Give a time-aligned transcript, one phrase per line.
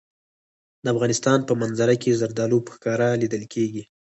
[0.83, 3.83] د افغانستان په منظره کې زردالو په ښکاره لیدل کېږي.